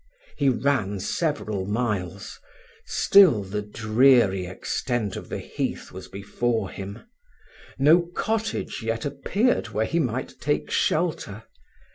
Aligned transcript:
He 0.35 0.49
ran 0.49 0.99
several 0.99 1.67
miles, 1.67 2.39
still 2.87 3.43
the 3.43 3.61
dreary 3.61 4.47
extent 4.47 5.15
of 5.15 5.29
the 5.29 5.37
heath 5.37 5.91
was 5.91 6.07
before 6.07 6.71
him: 6.71 7.03
no 7.77 8.07
cottage 8.15 8.81
yet 8.81 9.05
appeared 9.05 9.67
where 9.69 9.85
he 9.85 9.99
might 9.99 10.39
take 10.41 10.71
shelter. 10.71 11.43